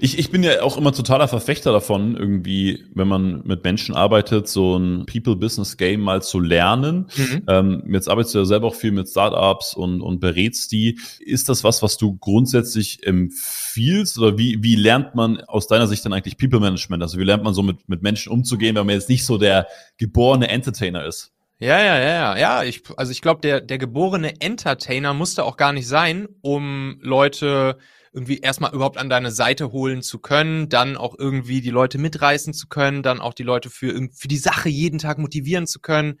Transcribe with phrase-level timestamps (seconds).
[0.00, 4.48] Ich, ich bin ja auch immer totaler Verfechter davon, irgendwie, wenn man mit Menschen arbeitet,
[4.48, 7.08] so ein People-Business-Game mal zu lernen.
[7.16, 7.42] Mhm.
[7.48, 11.00] Ähm, jetzt arbeitest du ja selber auch viel mit Startups und, und berätst die.
[11.18, 16.04] Ist das was, was du grundsätzlich empfiehlst oder wie, wie lernt man aus deiner Sicht
[16.04, 17.02] dann eigentlich People-Management?
[17.02, 19.66] Also wie lernt man so mit, mit Menschen umzugehen, wenn man jetzt nicht so der
[19.96, 21.32] geborene Entertainer ist?
[21.60, 22.38] Ja, ja, ja, ja.
[22.38, 26.98] Ja, ich, also ich glaube, der, der geborene Entertainer musste auch gar nicht sein, um
[27.02, 27.78] Leute
[28.18, 32.52] irgendwie erstmal überhaupt an deine Seite holen zu können, dann auch irgendwie die Leute mitreißen
[32.52, 36.18] zu können, dann auch die Leute für, für die Sache jeden Tag motivieren zu können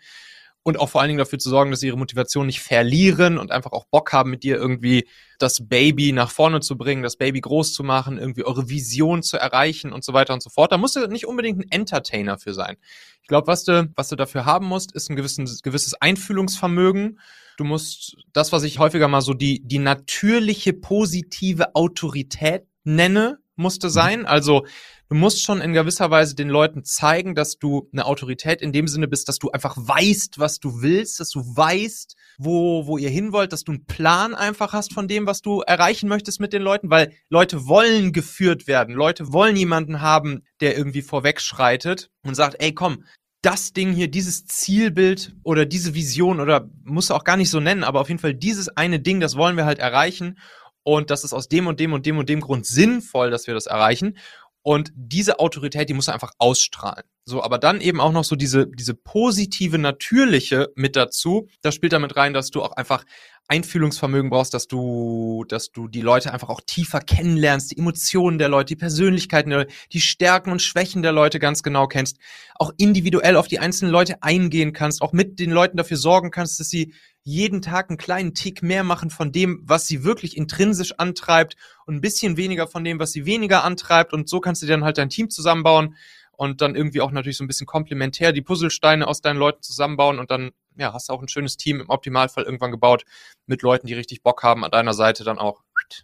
[0.62, 3.50] und auch vor allen Dingen dafür zu sorgen, dass sie ihre Motivation nicht verlieren und
[3.50, 5.08] einfach auch Bock haben, mit dir irgendwie
[5.40, 9.36] das Baby nach vorne zu bringen, das Baby groß zu machen, irgendwie eure Vision zu
[9.36, 10.70] erreichen und so weiter und so fort.
[10.70, 12.76] Da musst du nicht unbedingt ein Entertainer für sein.
[13.22, 17.18] Ich glaube, was du, was du dafür haben musst, ist ein gewisses, gewisses Einfühlungsvermögen.
[17.58, 23.88] Du musst das, was ich häufiger mal so die, die natürliche positive Autorität nenne, musste
[23.88, 23.92] mhm.
[23.92, 24.26] sein.
[24.26, 24.64] Also
[25.08, 28.86] du musst schon in gewisser Weise den Leuten zeigen, dass du eine Autorität in dem
[28.86, 33.10] Sinne bist, dass du einfach weißt, was du willst, dass du weißt, wo, wo ihr
[33.10, 36.52] hin wollt, dass du einen Plan einfach hast von dem, was du erreichen möchtest mit
[36.52, 38.94] den Leuten, weil Leute wollen geführt werden.
[38.94, 43.02] Leute wollen jemanden haben, der irgendwie vorwegschreitet und sagt, ey, komm,
[43.48, 47.82] das Ding hier, dieses Zielbild oder diese Vision oder muss auch gar nicht so nennen,
[47.82, 50.38] aber auf jeden Fall dieses eine Ding, das wollen wir halt erreichen
[50.82, 53.54] und das ist aus dem und dem und dem und dem Grund sinnvoll, dass wir
[53.54, 54.18] das erreichen.
[54.62, 57.04] Und diese Autorität, die muss er einfach ausstrahlen.
[57.24, 61.48] So, aber dann eben auch noch so diese, diese positive, natürliche mit dazu.
[61.62, 63.04] Das spielt damit rein, dass du auch einfach
[63.48, 68.48] Einfühlungsvermögen brauchst, dass du, dass du die Leute einfach auch tiefer kennenlernst, die Emotionen der
[68.48, 72.18] Leute, die Persönlichkeiten der Leute, die Stärken und Schwächen der Leute ganz genau kennst,
[72.56, 76.60] auch individuell auf die einzelnen Leute eingehen kannst, auch mit den Leuten dafür sorgen kannst,
[76.60, 76.92] dass sie
[77.28, 81.96] jeden Tag einen kleinen Tick mehr machen von dem, was sie wirklich intrinsisch antreibt und
[81.96, 84.14] ein bisschen weniger von dem, was sie weniger antreibt.
[84.14, 85.94] Und so kannst du dann halt dein Team zusammenbauen
[86.32, 90.18] und dann irgendwie auch natürlich so ein bisschen komplementär die Puzzlesteine aus deinen Leuten zusammenbauen
[90.18, 93.04] und dann ja, hast du auch ein schönes Team im Optimalfall irgendwann gebaut
[93.46, 95.62] mit Leuten, die richtig Bock haben, an deiner Seite dann auch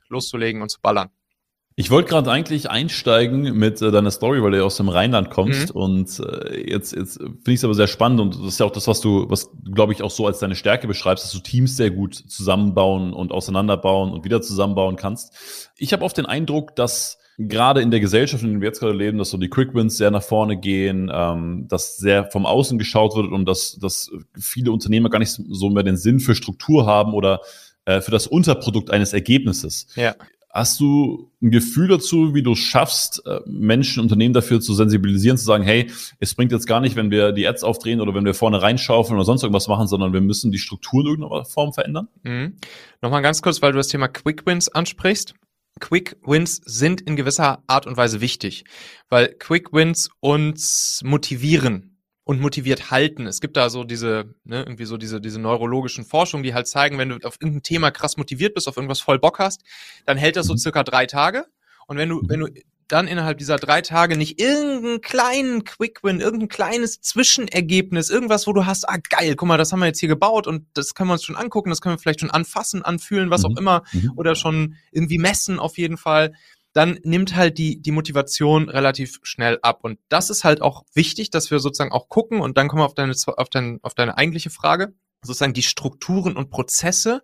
[0.08, 1.10] loszulegen und zu ballern.
[1.76, 5.30] Ich wollte gerade eigentlich einsteigen mit äh, deiner Story, weil du ja aus dem Rheinland
[5.30, 5.74] kommst.
[5.74, 5.80] Mhm.
[5.80, 8.70] Und äh, jetzt, jetzt finde ich es aber sehr spannend und das ist ja auch
[8.70, 11.76] das, was du, was glaube ich auch so als deine Stärke beschreibst, dass du Teams
[11.76, 15.70] sehr gut zusammenbauen und auseinanderbauen und wieder zusammenbauen kannst.
[15.76, 18.94] Ich habe oft den Eindruck, dass gerade in der Gesellschaft, in der wir jetzt gerade
[18.94, 22.78] leben, dass so die Quick Wins sehr nach vorne gehen, ähm, dass sehr vom Außen
[22.78, 26.86] geschaut wird und dass, dass viele Unternehmer gar nicht so mehr den Sinn für Struktur
[26.86, 27.40] haben oder
[27.84, 29.88] äh, für das Unterprodukt eines Ergebnisses.
[29.96, 30.14] Ja.
[30.54, 35.44] Hast du ein Gefühl dazu, wie du schaffst, äh, Menschen, Unternehmen dafür zu sensibilisieren, zu
[35.44, 38.34] sagen, hey, es bringt jetzt gar nicht, wenn wir die Ads aufdrehen oder wenn wir
[38.34, 42.06] vorne reinschaufeln oder sonst irgendwas machen, sondern wir müssen die Struktur in irgendeiner Form verändern?
[42.22, 42.54] Mhm.
[43.02, 45.34] Nochmal ganz kurz, weil du das Thema Quick Wins ansprichst.
[45.80, 48.62] Quick Wins sind in gewisser Art und Weise wichtig,
[49.08, 51.93] weil Quick Wins uns motivieren
[52.24, 53.26] und motiviert halten.
[53.26, 56.98] Es gibt da so diese, ne, irgendwie so diese, diese neurologischen Forschungen, die halt zeigen,
[56.98, 59.62] wenn du auf irgendein Thema krass motiviert bist, auf irgendwas voll Bock hast,
[60.06, 60.58] dann hält das so mhm.
[60.58, 61.46] circa drei Tage.
[61.86, 62.48] Und wenn du, wenn du
[62.88, 68.66] dann innerhalb dieser drei Tage nicht irgendeinen kleinen Quick-Win, irgendein kleines Zwischenergebnis, irgendwas, wo du
[68.66, 71.14] hast, ah geil, guck mal, das haben wir jetzt hier gebaut und das können wir
[71.14, 73.46] uns schon angucken, das können wir vielleicht schon anfassen, anfühlen, was mhm.
[73.46, 74.12] auch immer, mhm.
[74.16, 76.32] oder schon irgendwie messen auf jeden Fall
[76.74, 79.78] dann nimmt halt die, die Motivation relativ schnell ab.
[79.82, 82.86] Und das ist halt auch wichtig, dass wir sozusagen auch gucken, und dann kommen wir
[82.86, 84.92] auf deine, auf deine, auf deine eigentliche Frage,
[85.22, 87.22] sozusagen die Strukturen und Prozesse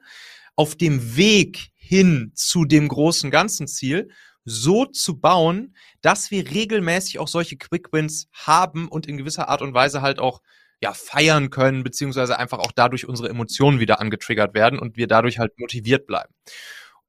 [0.55, 4.11] auf dem Weg hin zu dem großen ganzen Ziel
[4.45, 9.63] so zu bauen, dass wir regelmäßig auch solche Quick Wins haben und in gewisser Art
[9.63, 10.41] und Weise halt auch
[10.81, 15.39] ja, feiern können, beziehungsweise einfach auch dadurch unsere Emotionen wieder angetriggert werden und wir dadurch
[15.39, 16.33] halt motiviert bleiben.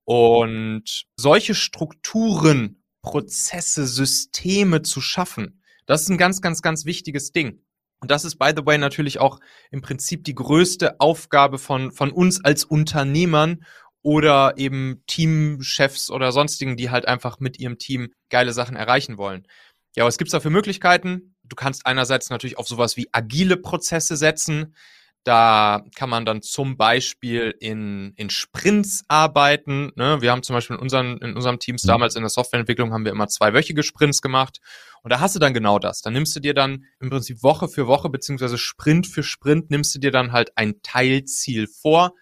[0.05, 7.63] Und solche Strukturen, Prozesse, Systeme zu schaffen, das ist ein ganz, ganz, ganz wichtiges Ding.
[7.99, 12.11] Und das ist, by the way, natürlich auch im Prinzip die größte Aufgabe von, von
[12.11, 13.63] uns als Unternehmern
[14.01, 19.47] oder eben Teamchefs oder sonstigen, die halt einfach mit ihrem Team geile Sachen erreichen wollen.
[19.95, 21.35] Ja, was gibt's da für Möglichkeiten?
[21.43, 24.75] Du kannst einerseits natürlich auf sowas wie agile Prozesse setzen.
[25.23, 29.91] Da kann man dann zum Beispiel in, in Sprints arbeiten.
[29.95, 30.19] Ne?
[30.21, 31.89] Wir haben zum Beispiel in, unseren, in unserem Teams mhm.
[31.89, 34.59] damals in der Softwareentwicklung haben wir immer zweiwöchige Sprints gemacht.
[35.03, 36.01] Und da hast du dann genau das.
[36.01, 39.93] Da nimmst du dir dann im Prinzip Woche für Woche beziehungsweise Sprint für Sprint nimmst
[39.93, 42.13] du dir dann halt ein Teilziel vor.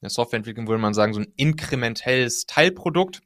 [0.00, 3.20] In der Softwareentwicklung würde man sagen, so ein inkrementelles Teilprodukt.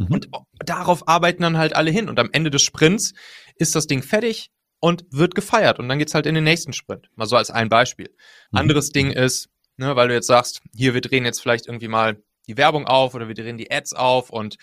[0.00, 0.06] Mhm.
[0.06, 0.28] Und
[0.64, 2.08] darauf arbeiten dann halt alle hin.
[2.08, 3.12] Und am Ende des Sprints
[3.56, 4.50] ist das Ding fertig
[4.84, 7.08] und wird gefeiert und dann geht's halt in den nächsten Sprint.
[7.16, 8.10] Mal so als ein Beispiel.
[8.52, 8.58] Mhm.
[8.58, 9.48] Anderes Ding ist,
[9.78, 13.14] ne, weil du jetzt sagst, hier, wir drehen jetzt vielleicht irgendwie mal die Werbung auf
[13.14, 14.56] oder wir drehen die Ads auf und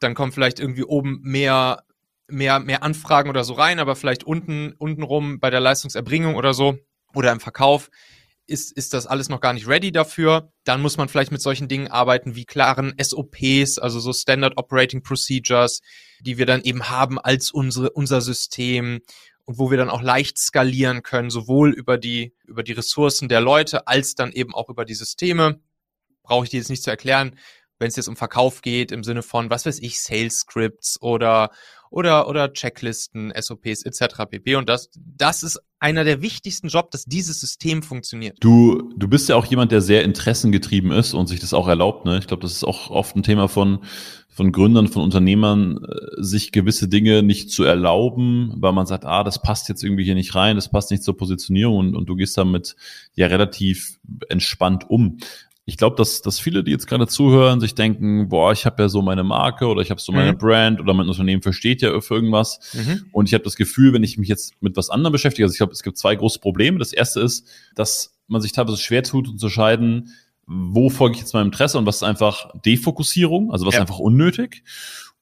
[0.00, 1.84] dann kommt vielleicht irgendwie oben mehr,
[2.26, 6.76] mehr, mehr Anfragen oder so rein, aber vielleicht unten, untenrum bei der Leistungserbringung oder so
[7.14, 7.90] oder im Verkauf
[8.48, 10.52] ist, ist das alles noch gar nicht ready dafür.
[10.64, 15.04] Dann muss man vielleicht mit solchen Dingen arbeiten wie klaren SOPs, also so Standard Operating
[15.04, 15.80] Procedures,
[16.20, 19.00] die wir dann eben haben als unsere, unser System
[19.50, 23.40] und wo wir dann auch leicht skalieren können, sowohl über die, über die Ressourcen der
[23.40, 25.58] Leute als dann eben auch über die Systeme.
[26.22, 27.36] Brauche ich dir jetzt nicht zu erklären,
[27.80, 31.50] wenn es jetzt um Verkauf geht, im Sinne von, was weiß ich, Sales Scripts oder,
[31.90, 34.24] oder, oder Checklisten, SOPs etc.
[34.30, 34.54] pp.
[34.56, 38.36] Und das, das ist einer der wichtigsten Jobs, dass dieses System funktioniert.
[38.40, 42.04] Du, du bist ja auch jemand, der sehr interessengetrieben ist und sich das auch erlaubt.
[42.04, 42.18] Ne?
[42.18, 43.80] Ich glaube, das ist auch oft ein Thema von,
[44.28, 49.24] von Gründern, von Unternehmern, äh, sich gewisse Dinge nicht zu erlauben, weil man sagt, ah,
[49.24, 52.14] das passt jetzt irgendwie hier nicht rein, das passt nicht zur Positionierung und, und du
[52.14, 52.76] gehst damit
[53.14, 53.98] ja relativ
[54.28, 55.18] entspannt um
[55.70, 58.88] ich glaube, dass, dass viele, die jetzt gerade zuhören, sich denken, boah, ich habe ja
[58.88, 60.38] so meine Marke oder ich habe so meine mhm.
[60.38, 62.58] Brand oder mein Unternehmen versteht ja für irgendwas.
[62.74, 63.04] Mhm.
[63.12, 65.58] Und ich habe das Gefühl, wenn ich mich jetzt mit was anderem beschäftige, also ich
[65.58, 66.80] glaube, es gibt zwei große Probleme.
[66.80, 67.46] Das erste ist,
[67.76, 70.12] dass man sich teilweise schwer tut, zu unterscheiden,
[70.44, 73.78] wo folge ich jetzt meinem Interesse und was ist einfach Defokussierung, also was ja.
[73.78, 74.64] ist einfach unnötig.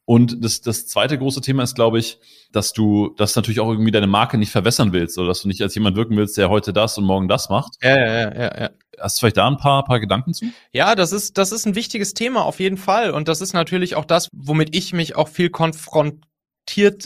[0.08, 2.18] Und das, das zweite große Thema ist, glaube ich,
[2.50, 5.60] dass du das natürlich auch irgendwie deine Marke nicht verwässern willst oder dass du nicht
[5.60, 7.74] als jemand wirken willst, der heute das und morgen das macht.
[7.82, 8.70] Ja, ja, ja, ja.
[8.98, 10.46] Hast du vielleicht da ein paar, paar Gedanken zu?
[10.72, 13.10] Ja, das ist, das ist ein wichtiges Thema auf jeden Fall.
[13.10, 16.22] Und das ist natürlich auch das, womit ich mich auch viel konfrontiert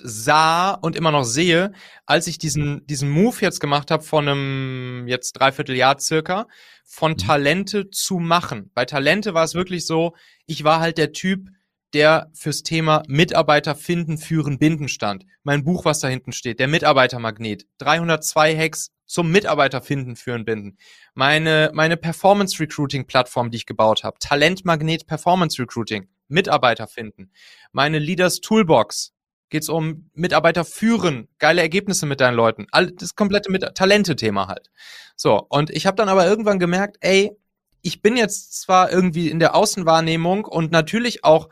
[0.00, 1.72] sah und immer noch sehe,
[2.06, 6.46] als ich diesen, diesen Move jetzt gemacht habe von einem jetzt dreiviertel Jahr circa,
[6.84, 7.18] von mhm.
[7.18, 8.70] Talente zu machen.
[8.74, 10.14] Bei Talente war es wirklich so,
[10.46, 11.48] ich war halt der Typ,
[11.94, 15.24] der fürs Thema Mitarbeiter finden, führen, binden stand.
[15.42, 17.66] Mein Buch, was da hinten steht, der Mitarbeitermagnet.
[17.78, 20.78] 302 Hacks zum Mitarbeiter finden, führen, binden.
[21.14, 24.16] Meine, meine Performance Recruiting Plattform, die ich gebaut habe.
[24.18, 26.08] Talentmagnet Performance Recruiting.
[26.28, 27.30] Mitarbeiter finden.
[27.72, 29.12] Meine Leaders Toolbox.
[29.50, 32.66] Geht's um Mitarbeiter führen, geile Ergebnisse mit deinen Leuten.
[32.70, 34.70] All, das komplette mit Talente-Thema halt.
[35.14, 37.36] So, und ich habe dann aber irgendwann gemerkt, ey,
[37.82, 41.50] ich bin jetzt zwar irgendwie in der Außenwahrnehmung und natürlich auch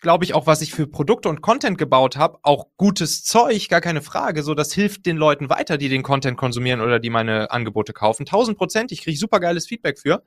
[0.00, 3.80] glaube ich, auch was ich für Produkte und Content gebaut habe, auch gutes Zeug, gar
[3.80, 4.42] keine Frage.
[4.42, 8.22] So, das hilft den Leuten weiter, die den Content konsumieren oder die meine Angebote kaufen.
[8.22, 10.22] 1000 Prozent, ich kriege super geiles Feedback für.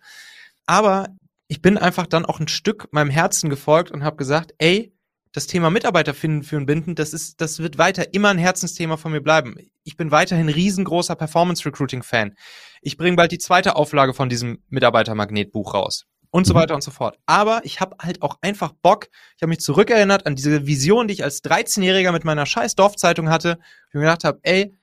[0.66, 1.10] Aber
[1.48, 4.94] ich bin einfach dann auch ein Stück meinem Herzen gefolgt und habe gesagt, ey,
[5.32, 9.12] das Thema Mitarbeiter finden, führen, binden, das ist, das wird weiter immer ein Herzensthema von
[9.12, 9.56] mir bleiben.
[9.84, 12.36] Ich bin weiterhin riesengroßer Performance Recruiting Fan.
[12.82, 16.60] Ich bringe bald die zweite Auflage von diesem Mitarbeitermagnet-Buch raus und so mhm.
[16.60, 17.18] weiter und so fort.
[17.26, 19.08] Aber ich habe halt auch einfach Bock.
[19.36, 23.30] Ich habe mich zurückerinnert an diese Vision, die ich als 13-Jähriger mit meiner scheiß Dorfzeitung
[23.30, 23.60] hatte.
[23.90, 24.76] Ich mir gedacht habe, ey,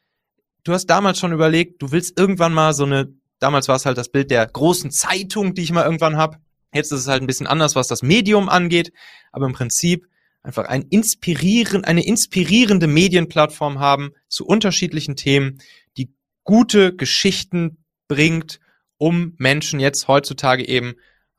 [0.64, 3.98] du hast damals schon überlegt, du willst irgendwann mal so eine, damals war es halt
[3.98, 6.38] das Bild der großen Zeitung, die ich mal irgendwann habe.
[6.72, 8.92] Jetzt ist es halt ein bisschen anders, was das Medium angeht.
[9.30, 10.08] Aber im Prinzip
[10.42, 15.58] einfach ein inspirieren, eine inspirierende Medienplattform haben zu unterschiedlichen Themen,
[15.96, 16.12] die
[16.42, 18.60] gute Geschichten bringt,
[18.98, 20.94] um Menschen jetzt heutzutage eben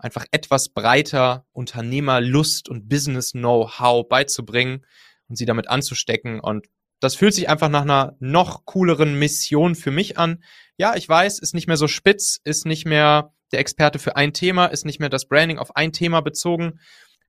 [0.06, 4.86] einfach etwas breiter Unternehmerlust und Business-Know-how beizubringen
[5.28, 6.40] und sie damit anzustecken.
[6.40, 6.68] Und
[7.00, 10.44] das fühlt sich einfach nach einer noch cooleren Mission für mich an.
[10.78, 14.32] Ja, ich weiß, ist nicht mehr so spitz, ist nicht mehr der Experte für ein
[14.32, 16.80] Thema, ist nicht mehr das Branding auf ein Thema bezogen.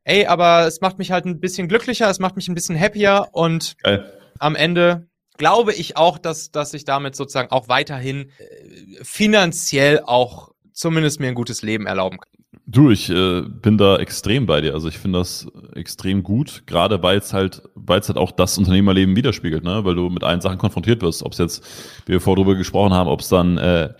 [0.05, 3.29] Ey, aber es macht mich halt ein bisschen glücklicher, es macht mich ein bisschen happier
[3.33, 4.13] und Geil.
[4.39, 5.09] am Ende
[5.39, 11.29] glaube ich auch, dass, dass ich damit sozusagen auch weiterhin äh, finanziell auch zumindest mir
[11.29, 12.36] ein gutes Leben erlauben kann.
[12.69, 14.75] Du, ich äh, bin da extrem bei dir.
[14.75, 18.59] Also ich finde das extrem gut, gerade weil es halt, weil es halt auch das
[18.59, 19.85] Unternehmerleben widerspiegelt, ne?
[19.85, 21.23] Weil du mit allen Sachen konfrontiert wirst.
[21.23, 21.65] Ob es jetzt,
[22.07, 23.91] wie wir vorher drüber gesprochen haben, ob es dann äh,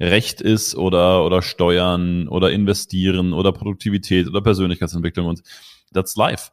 [0.00, 5.42] Recht ist oder oder Steuern oder Investieren oder Produktivität oder Persönlichkeitsentwicklung und
[5.92, 6.50] that's life.